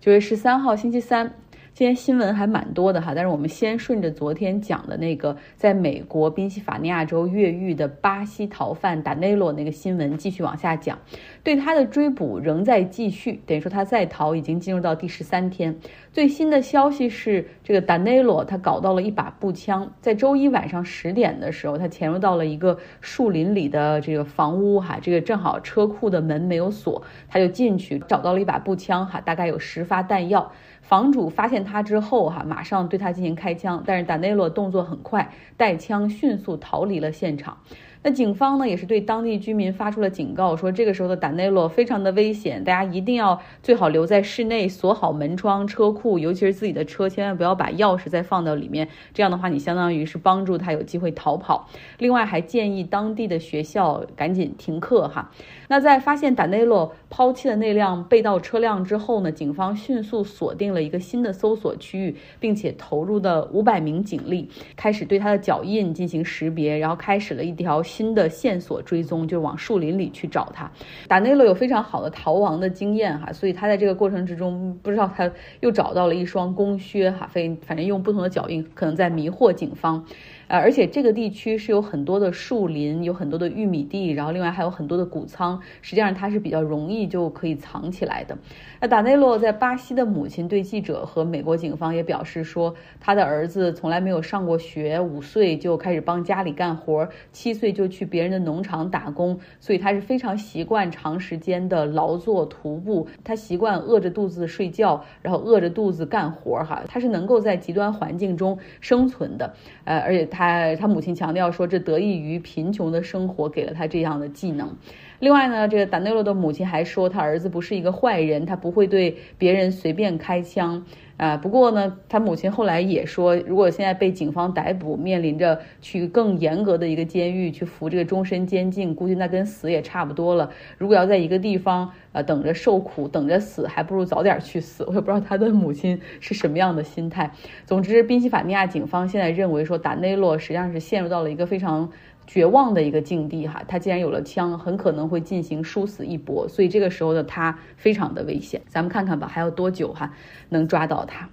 [0.00, 1.34] 九月十三号，星期三。
[1.74, 10.98] 今天新闻还蛮多的哈，但是我们先顺着昨天讲的那个在美国宾夕法尼亚州越狱的巴西逃犯达内洛那个新闻继续往下讲。
[11.42, 15.76] 对他的追捕仍在继续，等于说他在逃已经进入到第十三天。
[16.18, 30.50] 最新的消息是，这个达内罗他搞到了一把步枪，在周一晚上十点的时候，他潜入到了一个树林里的这个房屋哈，这个正好车库的门没有锁，他就进去找到了一把步枪哈，大概有十发弹药。
[30.80, 37.58] 房主发现他之后，哈，马上对他进行开枪，但是达内罗动作很快，带枪迅速逃离了现场。
[38.02, 48.88] 那警方呢，也是对当地居民发出了警告，说这个时候的达内洛非常的危险，大家一定要最好留在室内，锁好门窗、车库，尤其是自己的车，千万不要把钥匙再放到里面。
[49.12, 51.68] 这样的话，你相当于是帮助他有机会逃跑。
[51.98, 55.32] 另外，还建议当地的学校赶紧停课哈。
[55.66, 67.82] 那在发现达内洛抛弃了那辆被盗车辆之后呢，警方迅速锁定了一个新的搜索区域，并且投入的五百名警力，开始对他的脚印进行识别，然后开始了一条。
[67.98, 70.70] 新的线索追踪，就往树林里去找他。
[71.08, 80.06] 达内洛有非常好的逃亡的经验哈，所以他在这个过程之中，不知道他又找到了一双公靴哈，非反正用不同的脚印，可能在迷惑警方。
[80.48, 88.36] 呃，而且这个地区是有很多的树林，有很多的玉米地，然后另外还有很多的谷仓，实际上它是比较容易就可以藏起来的。
[88.80, 109.52] 那达内洛在巴西的母亲对记者和美国警方也表示说，他的儿子从来没有上过学，五岁就开始帮家里干活，七岁就去别人的农场打工，所以他是非常习惯长时间的劳作徒步，他习惯饿着肚子睡觉，然后饿着肚子干活哈，他是能够在极端环境中生存的，
[109.84, 110.37] 呃，而且他。
[110.38, 114.72] 他他母亲强调说，这得益于贫穷的生活给了他这样的技能。
[115.18, 120.84] 另外呢，这个达内洛的母亲还说，他儿子不是一个坏人，他不会对别人随便开枪。
[121.18, 130.48] 啊，不过呢，他母亲后来也说，如果现在被警方逮捕，面临着去更严格的一个监狱去服这个终身监禁，估计那跟死也差不多了。
[130.78, 134.84] 如果要在一个地方呃等着受苦，等着死，还不如早点去死。
[134.84, 137.30] 我也不知道他的母亲是什么样的心态。
[137.66, 141.90] 总之，宾夕法尼亚警方现在认为说，达内洛实际上是陷入到了一个非常。
[142.28, 148.60] 绝望的一个境地哈，他既然有了枪，很可能会进行殊死一搏，所以这个时候的他非常的危险。
[148.68, 150.12] 咱们看看吧，还有多久哈
[150.50, 151.30] 能抓到他？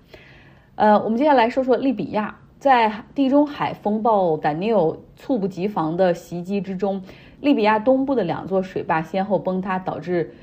[0.76, 7.04] 呃，我们接下来说说利比亚，在地中海风暴丹尼尔猝不及防的袭击之中，
[7.42, 10.34] 利比亚东部的两座水坝先后崩塌，导致。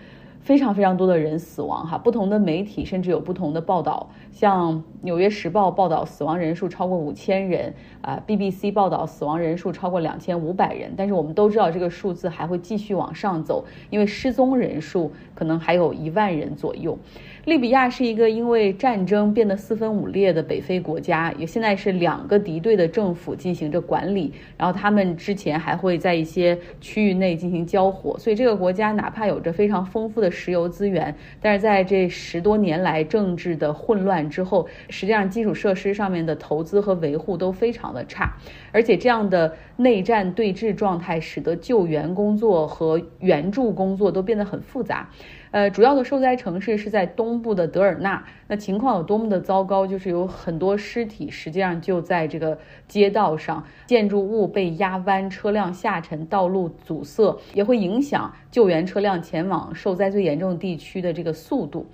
[0.42, 16.98] 非常非常多的人死亡哈，不同的媒体甚至有不同的报道，像《纽约时报》报道死亡人数超过五千人，啊，BBC 报道死亡人数超过两千五百人，但是我们都知道这个数字还会继续往上走，因为失踪人数可能还有一万人左右。
[17.44, 38.32] 利比亚是一个因为战争变得四分五裂的北非国家，也现在是两个敌对的政府进行着管理，然后他们之前还会在一些区域内进行交火，所以这个国家哪怕有着非常丰富的石油资源，但是在这十多年来政治的混乱之后，实际上基础设施上面的投资和维护都非常的差，
[38.70, 45.08] 而且这样的内战对峙状态使得救援工作和援助工作都变得很复杂。
[45.50, 49.86] 呃，主要的受灾城市是在东部的德尔纳，那情况有多么的糟糕？
[49.86, 61.86] 就是有很多尸体，实际上就在这个街道上，建筑物被压弯，车辆下沉，道路阻塞，也会影响救援车辆前往受灾最严重地区的这个速度。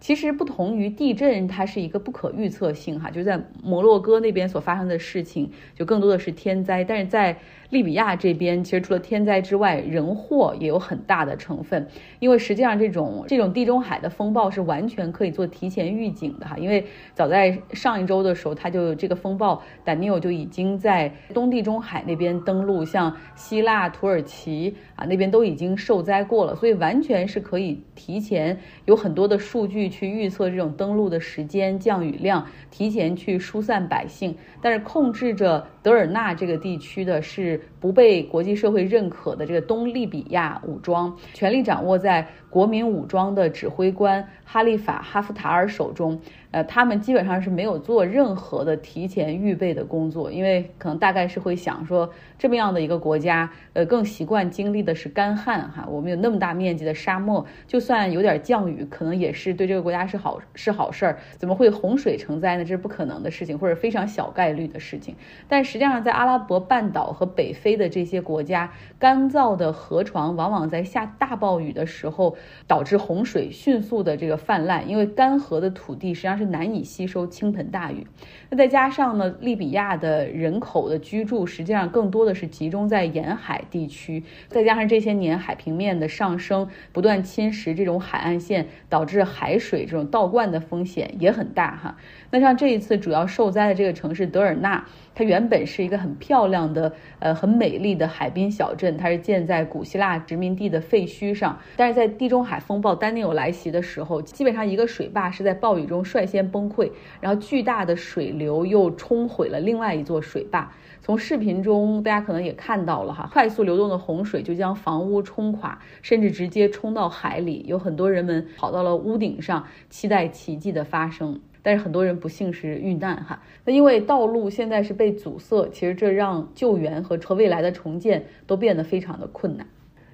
[0.00, 7.36] 其实不同于地震，它是一个不可预测性哈，就在摩洛哥那边所发生的事情，就更多的是天灾，但是在。
[7.70, 11.86] 利比亚这边其实除了天灾之外，人祸也有很大的成分。
[12.18, 16.58] 因为实际上这种这种地中海的风暴是完全可以做提前预警的哈。
[16.58, 16.84] 因为
[17.14, 34.34] 早在上一周的时候，它就这个风暴丹尼尔就已经在东地中海那边登陆，像希腊、土耳其啊那边都已经受灾过了，所以完全是可以提前有很多的数据去预测这种登陆的时间、降雨量，提前去疏散百姓。
[34.62, 37.60] 但是控制着德尔纳这个地区的是。
[37.80, 46.20] 不被国际社会认可的这个东利比亚武装，权力掌握在国民武装的指挥官哈利法·哈夫塔尔手中。
[46.52, 55.86] 呃，他们基本上是没有做任何的提前预备的工作，因为可能大概是会想说，这么样的一个国家，呃，更习惯经历的是干旱哈。
[55.88, 61.20] 我们有那么大面积的沙漠，就算有点降雨，可能也是对这个国家是好是好事儿。
[61.36, 62.64] 怎么会洪水成灾呢？
[62.64, 65.14] 这是不可能的事情，或者非常小概率的事情。
[65.48, 67.69] 但实际上，在阿拉伯半岛和北非。
[67.76, 72.36] 的这些国家，干燥的河床往往在下大暴雨的时候
[72.66, 78.06] 导致洪水迅速的这个泛滥，因为干涸的土地实际上是难以吸收倾盆大雨。
[78.48, 91.96] 那再加上呢，利比亚的人口的居住实际上更多的是集中在沿海地区，再加上这些年海平面的上升，不断侵蚀这种海岸线，导致海水这种倒灌的风险也很大哈。
[92.30, 94.84] 那像这一次主要受灾的这个城市德尔纳，
[95.14, 101.58] 它原本是一个很漂亮的、呃很美丽的海滨小镇，它是建在古希腊殖民地的废墟上。
[101.76, 106.90] 但是在地中海风暴丹尼尔来袭的时候，基本上一个水坝是在暴雨中率先崩溃，
[107.20, 110.72] 然后巨大的水流又冲毁了另外一座水坝。
[111.02, 117.62] 从视频中大家可能也看到了哈，快速流动的洪水就将房屋冲垮，甚至直接冲到海里。
[117.68, 121.38] 有很多人们跑到了屋顶上，期待奇迹的发生。
[121.62, 129.66] 但是很多人不幸是遇难哈，那因为道路现在是被阻塞，其实这让救援和和未来的重建都变得非常的困难。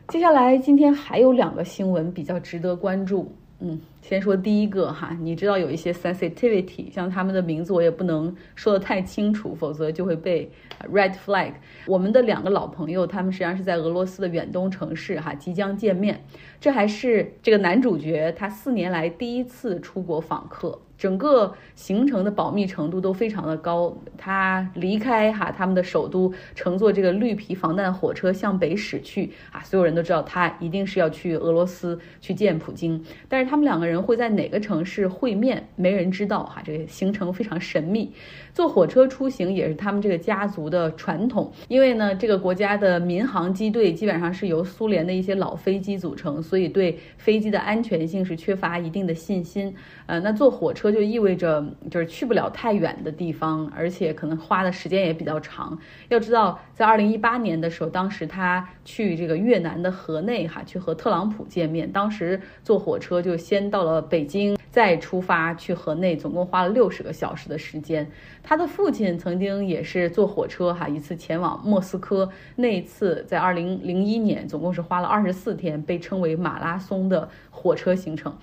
[0.08, 10.49] 接下来今天还有两个新闻比较值得关注，嗯，先说第一个哈，你知道有一些 sensitivity，像他们的名字我也不能说的太清楚，否则就会被
[10.92, 11.52] red flag。
[11.87, 16.25] 我们的两个老朋友，他们实际上是在俄罗斯的远东城市哈即将见面，
[16.60, 20.78] 这还是这个男主角他四年来第一次出国访客。
[20.98, 23.96] 整个行程的保密程度都非常的高。
[24.16, 33.02] 他离开哈他们的首都，乘坐这个绿皮防弹火车向北驶去啊，所有人都知道他一定是要去俄罗斯去见普京。
[33.28, 38.12] 但是他们两个人会在哪个城市会面，没人知道哈，这个行程非常神秘。
[38.52, 49.75] 坐火车出行也是他们这个家族的传统，因为呢，这个国家的民航机队基本上是由苏联的一些老飞机组成，所以对飞机的安全性是缺乏一定的信心。
[50.06, 55.78] 呃，那坐火车就意味着就是去不了太远的地方，而且可能花的时间也比较长。
[56.08, 64.56] 要知道，在二零一八年的时候，当时他去这个越南的河内哈，去和特朗普见面，当时坐火车就先到了北京。
[64.68, 68.06] 再出发去河内，总共花了六十个小时的时间。
[68.42, 78.36] 他的父亲曾经也是坐火车哈，一次前往莫斯科，那一次在二零零一年，总共是花了二十四天，被称为马拉松的火车行程。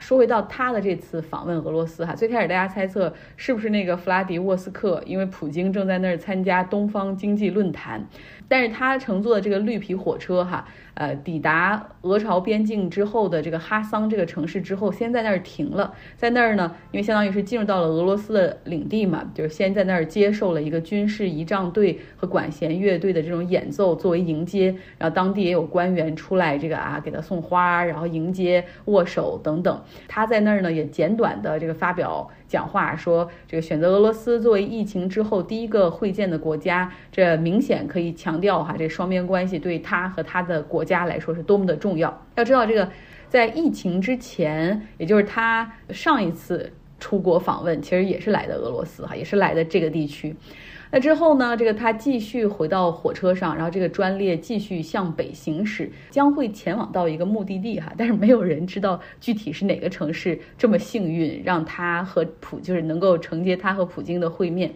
[0.00, 8.08] 说回到他的这次访问俄罗斯哈，最开始大家猜测是不是那个弗拉迪沃斯克，因为普京正在那儿参加东方经济论坛。
[8.48, 29.80] 但是他乘坐的这个绿皮火车，哈，呃，抵达俄朝边境之后的这个哈桑这个城市之后，先在那儿停了，在那儿呢，因为相当于是进入到了俄罗斯的领地嘛，就是先在那儿接受了一个军事仪仗队和管弦乐队的这种演奏作为迎接，然后当地也有官员出来这个啊给他送花，然后迎接握手等等。
[30.08, 32.28] 他在那儿呢也简短的这个发表。
[32.48, 42.26] 讲话说，这个选择俄罗斯作为疫情之后第一个会见的国家，这明显可以强调哈，这双边关系对他和他的国家来说是多么的重要。
[42.34, 42.90] 要知道，这个
[43.28, 50.34] 在疫情之前，也就是他上一次出国访问，其实也是来的俄罗斯哈，也是来的这个地区。
[50.92, 51.56] 那之后呢？
[51.56, 60.36] 这个他继续回到火车上，然后这个专列继续向北行驶，将会前往到一个目的地哈，但是没有人知道具体是哪个城市。
[60.58, 64.72] 这么幸运，让他和普就是能够承接他和普京的会面。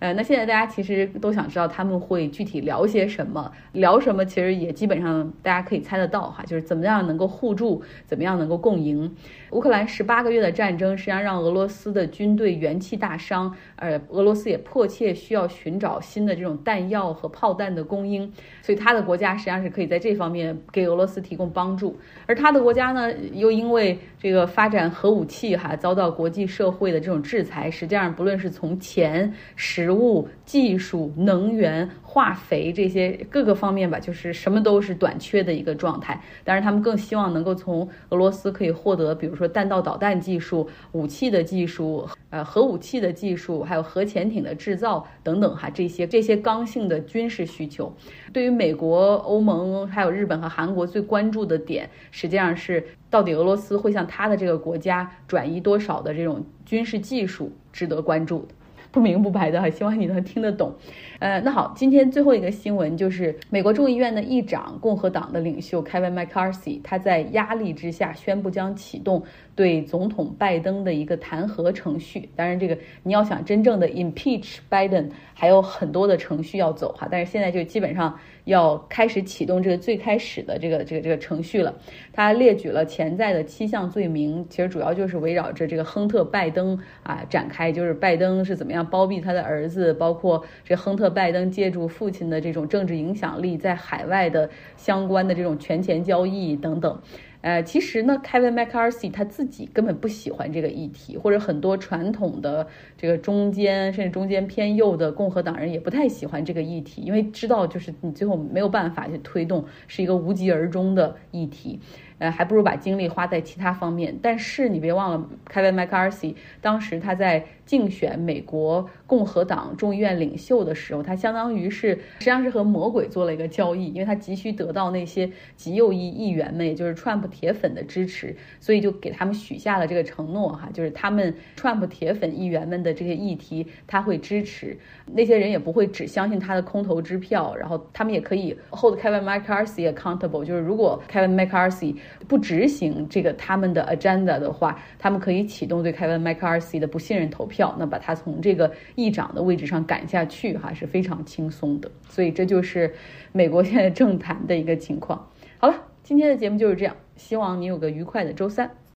[0.00, 9.14] 呃，那现在大家其实都想知道他们会具体聊些什么，聊什么其实也基本上大家可以猜得到哈，就是怎么样能够互助，怎么样能够共赢。
[9.50, 21.94] 乌克兰十八个月的战争实际上让俄罗斯的军队元气大伤，呃，俄罗斯也迫切需要寻找新的这种弹药和炮弹的供应，所以他的国家实际上是可以在这方面给俄罗斯提供帮助。
[22.26, 36.22] 而他的国家呢，又因为这个发展核武器哈，遭到国际社会的这种制裁，实际上不论是从钱、实食物、技术、能源、化肥这些各个方面吧，就是什么都是短缺的一个状态。
[36.44, 47.92] 但是他们更希望能够从俄罗斯可以获得，比如说弹道导弹技术、武器的技术、呃核武器的技术，还有核潜艇的制造等等哈，这些这些刚性的军事需求。
[48.32, 58.54] 对于美国、欧盟还有日本和韩国最关注的点，实际上是到底俄罗斯会向他的这个国家转移多少的这种军事技术，值得关注的。
[58.92, 60.74] 不明不白的，希望你能听得懂。
[61.18, 69.22] 呃，那好，今天最后一个新闻就是美国众议院的议长、共和党的领袖 Kevin McCarthy，他在压力之下宣布将启动。
[69.60, 72.30] 对总统拜登的一个弹劾程序。
[72.34, 77.06] 当然，这个你要想真正的 impeach Biden，还有很多的程序要走哈。
[77.10, 81.74] 但是现在就基本上要开始启动这个最开始的这个这个这个程序了。
[82.10, 94.48] 他列举了潜在的七项罪名，其实主要就是围绕着这个亨特拜登啊展开，就是拜登是怎么样包庇他的儿子，包括这亨特拜登借助父亲的这种政治影响力在海外的
[94.78, 96.98] 相关的这种权钱交易等等。
[97.42, 102.66] 呃，其实呢，Kevin McCarthy 他自己根本不喜欢这个议题，或者很多传统的
[102.98, 111.80] 这个中间甚至中间偏右的共和党人也不太喜欢这个议题，因为知道就是你最后没有办法去推动，是一个无疾而终的议题。
[112.18, 114.14] 呃，还不如把精力花在其他方面。
[114.20, 141.94] 但是你别忘了，Kevin McCarthy 当时他在竞选美国共和党众议院领袖的时候，他相当于是实际上是和魔鬼做了一个交易，因为他急需得到那些极右翼议员们，也就是 Trump 铁粉的支持，所以就给他们许下了这个承诺哈，就是他们 Trump 铁粉议员们的这些议题他会支持，那些人也不会只相信他的空头支票，然后他们也可以 hold Kevin McCarthy accountable，就是如果 Kevin McCarthy
[142.26, 151.90] 不执行这个他们的 agenda 的话，他们可以启动对 Kevin McCarthy 的不信任投票，那把他从这个议长的位置上赶下去，哈是非常轻松的。
[152.08, 152.94] 所以这就是
[153.32, 155.28] 美国现在政坛的一个情况。
[155.58, 158.70] 好了，今天的节目就是这样，希望你有个愉快的周三。